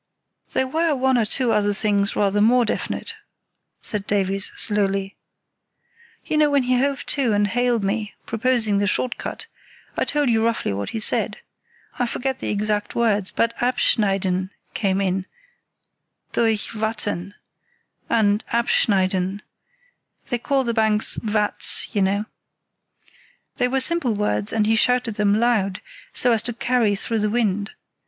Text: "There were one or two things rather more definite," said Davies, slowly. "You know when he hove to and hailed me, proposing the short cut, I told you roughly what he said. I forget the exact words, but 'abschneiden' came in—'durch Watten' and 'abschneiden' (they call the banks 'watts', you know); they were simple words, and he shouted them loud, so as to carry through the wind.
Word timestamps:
"There 0.53 0.65
were 0.67 0.95
one 0.95 1.15
or 1.15 1.25
two 1.25 1.61
things 1.73 2.15
rather 2.15 2.41
more 2.41 2.65
definite," 2.65 3.17
said 3.83 4.07
Davies, 4.07 4.51
slowly. 4.55 5.15
"You 6.25 6.37
know 6.39 6.49
when 6.49 6.63
he 6.63 6.79
hove 6.79 7.05
to 7.05 7.33
and 7.33 7.45
hailed 7.45 7.83
me, 7.83 8.15
proposing 8.25 8.79
the 8.79 8.87
short 8.87 9.19
cut, 9.19 9.45
I 9.95 10.05
told 10.05 10.31
you 10.31 10.43
roughly 10.43 10.73
what 10.73 10.89
he 10.89 10.99
said. 10.99 11.37
I 11.99 12.07
forget 12.07 12.39
the 12.39 12.49
exact 12.49 12.95
words, 12.95 13.29
but 13.29 13.53
'abschneiden' 13.59 14.49
came 14.73 15.01
in—'durch 15.01 16.73
Watten' 16.73 17.35
and 18.09 18.43
'abschneiden' 18.47 19.41
(they 20.31 20.39
call 20.39 20.63
the 20.63 20.73
banks 20.73 21.19
'watts', 21.19 21.87
you 21.93 22.01
know); 22.01 22.25
they 23.57 23.67
were 23.67 23.79
simple 23.79 24.15
words, 24.15 24.51
and 24.51 24.65
he 24.65 24.75
shouted 24.75 25.13
them 25.13 25.39
loud, 25.39 25.79
so 26.11 26.31
as 26.31 26.41
to 26.41 26.53
carry 26.53 26.95
through 26.95 27.19
the 27.19 27.29
wind. 27.29 27.73